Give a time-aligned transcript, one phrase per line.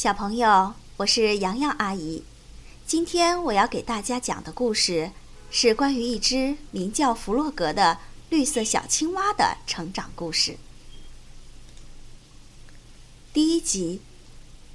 [0.00, 2.24] 小朋友，我是洋洋阿姨。
[2.86, 5.10] 今天我要给大家讲的故事
[5.50, 7.98] 是关于一只名叫弗洛格的
[8.30, 10.56] 绿色小青蛙的成长故事。
[13.34, 14.00] 第一集，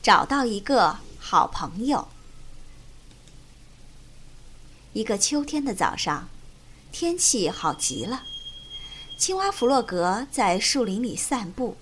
[0.04, 2.08] 找到一个好朋友。
[4.94, 6.30] 一个秋天的早上，
[6.92, 8.22] 天气好极了。
[9.18, 11.78] 青蛙弗洛格在树林里散步。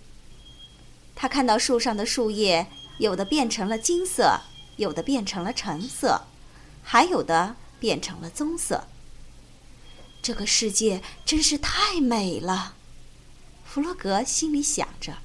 [1.13, 2.67] 他看到树上的树叶，
[2.97, 4.41] 有的变成了金色，
[4.77, 6.27] 有的变成了橙色，
[6.83, 8.87] 还有的变成了棕色。
[10.21, 12.75] 这个世界真是太美了，
[13.65, 15.17] 弗洛格心里想着。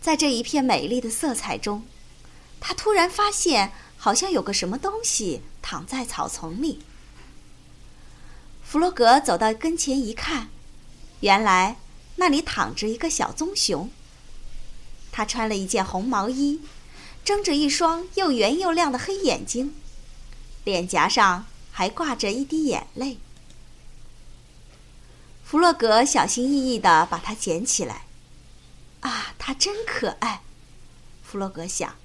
[0.00, 1.84] 在这一片美丽的色彩中，
[2.60, 6.84] 他突然发现，好像有个什么东西躺在草丛里。
[8.62, 10.48] 弗洛格走到跟前一看，
[11.20, 11.78] 原来
[12.16, 13.90] 那里躺着一个小棕熊。
[15.16, 16.60] 他穿了一件红毛衣，
[17.24, 19.74] 睁着一双又圆又亮的黑眼睛，
[20.62, 23.16] 脸颊上还挂着一滴眼泪。
[25.42, 28.02] 弗洛格小心翼翼地把它捡起来。
[29.00, 30.42] 啊，它真可爱，
[31.24, 31.96] 弗洛格想，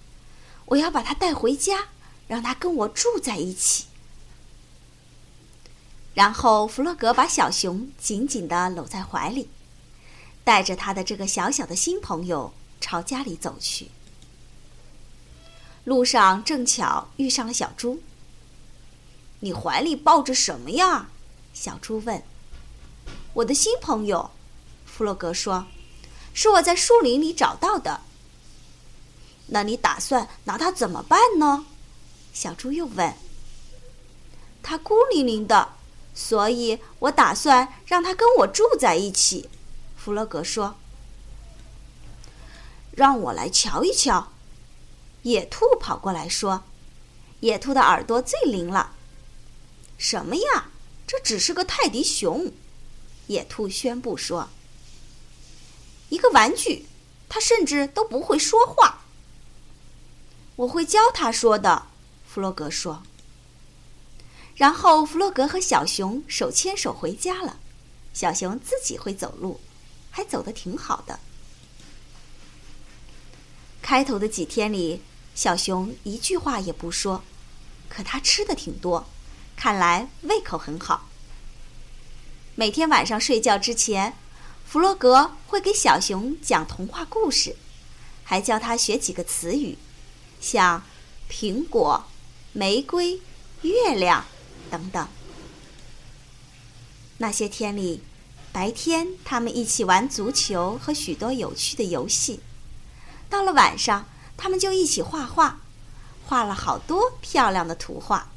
[0.67, 1.89] 我要把它带回家，
[2.29, 3.87] 让它跟我住在一起。
[6.13, 9.49] 然后，弗洛格把小熊紧紧地搂在怀里，
[10.45, 13.89] 带着他的这个小小的新朋友朝家里走去。
[15.85, 18.01] 路上正巧遇上了小猪。
[19.39, 21.09] “你怀里抱着什么呀？”
[21.53, 22.21] 小猪问。
[23.33, 24.31] “我的新朋友。”
[24.85, 25.67] 弗洛格说。
[26.33, 27.99] 是我在树林里找到的。
[29.47, 31.65] 那你打算拿它怎么办呢？
[32.33, 33.13] 小猪又问。
[34.63, 35.73] 它孤零零的，
[36.13, 39.49] 所以我打算让它跟我住在一起。
[39.97, 40.75] 弗洛格说。
[42.91, 44.31] 让我来瞧一瞧。
[45.23, 46.63] 野兔跑过来说。
[47.41, 48.93] 野兔的耳朵最灵了。
[49.97, 50.69] 什么呀？
[51.07, 52.51] 这只是个泰迪熊。
[53.27, 54.47] 野兔宣布说。
[56.09, 56.85] 一个玩具，
[57.27, 59.01] 它甚至都不会说话。
[60.55, 61.87] 我会教它说的，
[62.27, 63.01] 弗洛格说。
[64.55, 67.57] 然后弗洛格和小熊手牵手回家了。
[68.13, 69.59] 小熊自己会走路，
[70.11, 71.19] 还走得挺好的。
[73.81, 75.01] 开头的几天里，
[75.35, 77.23] 小熊一句话也不说，
[77.89, 79.05] 可它吃的挺多，
[79.55, 81.09] 看来胃口很好。
[82.55, 84.13] 每天晚上睡觉之前。
[84.63, 87.57] 弗洛格会给小熊讲童话故事，
[88.23, 89.77] 还教他学几个词语，
[90.39, 90.81] 像
[91.29, 92.05] 苹果、
[92.53, 93.19] 玫瑰、
[93.63, 94.23] 月亮
[94.69, 95.05] 等等。
[97.17, 98.01] 那些天里，
[98.53, 102.39] 白天他们一起玩足球和许多有趣的游戏；
[103.31, 104.05] 到了晚上，
[104.37, 105.61] 他们就一起画画，
[106.27, 108.27] 画了好多漂亮的图画。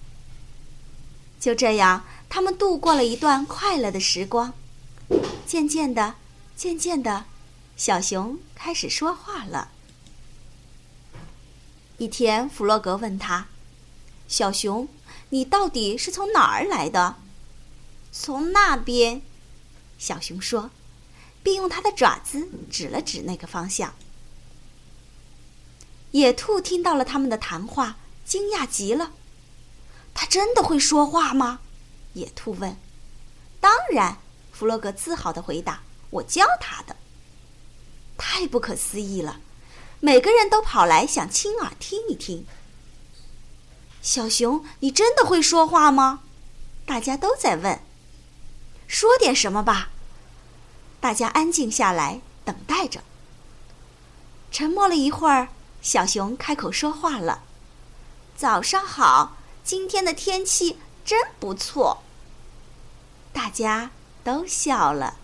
[1.39, 4.55] 就这样，他们度过了一段快乐的时光。
[5.45, 6.15] 渐渐的。
[6.57, 7.25] 渐渐的，
[7.77, 9.73] 小熊开始说话了。
[11.99, 13.49] 一天，弗洛格问他
[14.29, 14.89] ：“小熊，
[15.31, 17.17] 你到底是从哪儿来的
[18.13, 19.21] ？”“从那边。”
[19.99, 20.71] 小熊说，
[21.43, 23.93] 并用它的爪子指了指那个方向。
[26.15, 29.11] 野兔听到了他们的谈话，惊讶极了。
[30.15, 31.59] “他真的会说话吗？”
[32.15, 32.77] 野兔问。
[33.61, 34.19] “当然。”
[34.55, 35.81] 弗洛格自豪的回答。
[36.11, 36.95] 我教他的，
[38.17, 39.41] 太不可思议了！
[39.99, 42.47] 每个人都跑来想亲耳听一听。
[44.01, 46.21] 小熊，你真的会说话吗？
[46.87, 47.81] 大家都在问。
[48.87, 49.91] 说点什么吧。
[51.01, 53.03] 大家安静下来，等待着。
[54.53, 55.49] 沉默了一会儿，
[55.85, 57.43] 小熊开口说话了
[58.35, 62.03] ：“早上好，今天的天气真不错。”
[63.35, 63.91] 大家
[64.25, 65.19] 都笑了。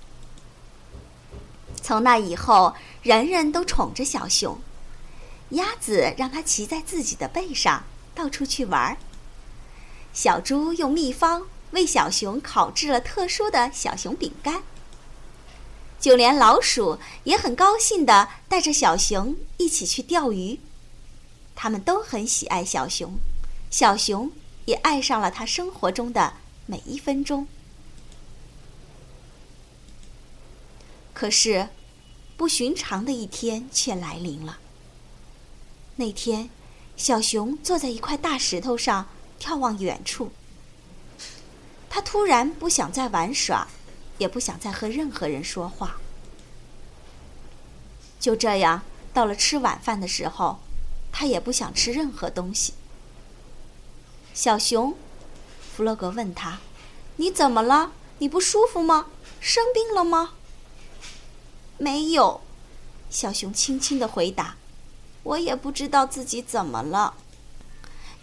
[1.82, 4.60] 从那以后，人人都宠着小熊。
[5.50, 7.84] 鸭子让它骑在自己的背上，
[8.14, 8.98] 到处去玩儿。
[10.12, 14.62] 小猪用秘方为小熊烤制了特殊的小熊饼干。
[16.00, 20.58] 就连老鼠也很高兴地带着小熊一起去钓鱼。
[21.54, 23.12] 他们都很喜爱小熊，
[23.70, 24.32] 小熊
[24.64, 26.32] 也爱上了它生活中的
[26.64, 27.46] 每一分钟。
[31.12, 31.68] 可是，
[32.38, 34.58] 不寻常的一天却来临了。
[35.96, 36.48] 那天，
[36.96, 39.06] 小熊坐在一块大石头上，
[39.38, 40.32] 眺望远处。
[41.90, 43.68] 他突然不想再玩耍，
[44.20, 45.96] 也不想再和任何人说话。
[48.20, 48.82] 就这样，
[49.14, 50.60] 到了吃晚饭的时候，
[51.10, 52.74] 他也不想吃任何东西。
[54.34, 54.94] 小熊，
[55.74, 56.58] 弗洛格问他
[57.16, 57.92] ：“你怎么了？
[58.18, 59.06] 你不舒服吗？
[59.40, 60.34] 生病了吗
[61.78, 62.42] ？”“没有。”
[63.08, 64.56] 小熊轻轻的回答。
[65.24, 67.14] “我也不知道自己怎么了。”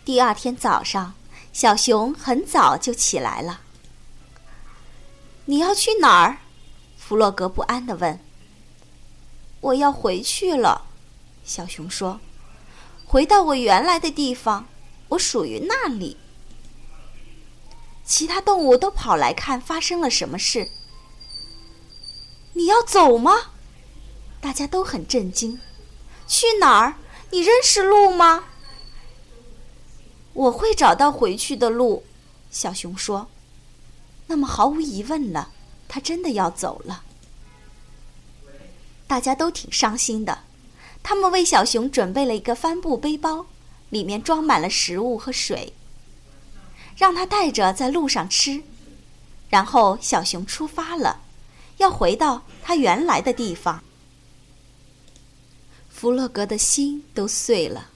[0.06, 1.16] 第二天早上，
[1.52, 3.62] 小熊很早就起来了。
[5.48, 6.38] “你要去哪儿？”
[6.96, 8.20] 弗洛格不安地问。
[9.62, 10.86] “我要回去了。”
[11.44, 12.20] 小熊说
[13.08, 14.68] ，“回到我原来的地方。”
[15.10, 16.18] 我属于那里。
[18.04, 20.70] 其他动物都跑来看发生了什么事。
[22.52, 23.52] 你要走吗？
[24.42, 25.62] 大家都很震惊。
[26.28, 26.96] 去哪儿？
[27.32, 28.44] 你认识路吗？
[30.34, 32.04] 我会找到回去的路。
[32.52, 33.30] 小熊说。
[34.28, 35.52] 那么毫无疑问了，
[35.88, 37.04] 他真的要走了。
[39.08, 40.40] 大家都挺伤心的。
[41.02, 43.46] 他们为小熊准备了一个帆布背包。
[43.90, 45.72] 里面装满了食物和水，
[46.98, 48.62] 让他带着在路上吃。
[49.50, 51.22] 然后小熊出发了，
[51.78, 53.82] 要回到他原来的地方。
[55.90, 57.92] 弗洛格的心都碎了。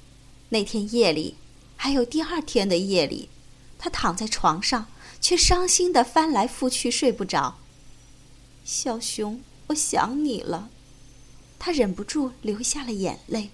[0.47, 1.35] 那天夜里，
[1.75, 3.27] 还有第二天的夜里，
[3.77, 4.87] 他躺在床上，
[5.21, 7.59] 却伤心的翻来覆去睡不着。
[8.65, 10.69] 小熊，我想你了。
[11.57, 13.51] 他忍不住流下了眼泪。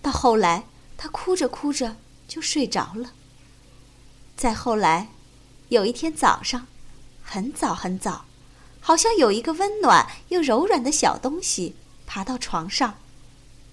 [0.00, 0.66] 到后来。
[0.96, 1.96] 他哭着哭着
[2.28, 3.12] 就睡着了。
[4.36, 5.08] 再后来，
[5.68, 6.68] 有一天早上，
[7.20, 8.24] 很早很早，
[8.80, 11.74] 好像有一个温暖又柔软的小东西
[12.06, 12.96] 爬到床上，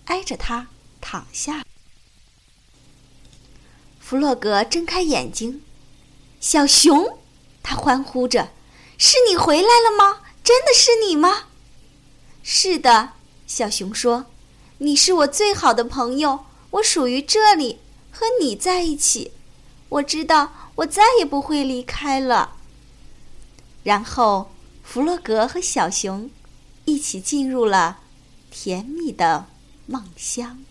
[0.05, 0.67] 挨着他
[0.99, 1.63] 躺下。
[3.99, 5.61] 弗洛格睁开眼睛，
[6.41, 7.19] 小熊，
[7.63, 8.49] 他欢呼着
[8.97, 10.21] ：“是你回来了吗？
[10.43, 11.43] 真的是你吗
[12.43, 13.11] ？”“是的。”
[13.45, 14.25] 小熊说
[14.79, 17.79] ，“你是我最好的朋友。”我属于这里，
[18.11, 19.33] 和你在一起。
[19.89, 22.55] 我知道，我再也不会离开了。
[23.83, 24.49] 然后，
[24.83, 26.31] 弗洛格和小熊
[26.85, 27.99] 一起进入了
[28.49, 29.45] 甜蜜的
[29.85, 30.63] 梦乡。